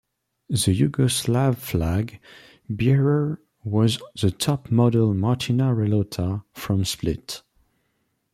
The 0.49 0.73
yugoslav 0.73 1.57
flag 1.57 2.19
bearer 2.67 3.39
was 3.63 3.99
the 4.19 4.31
top 4.31 4.71
model 4.71 5.13
Martina 5.13 5.65
Relota 5.65 6.43
from 6.53 6.85
Split. 6.85 7.43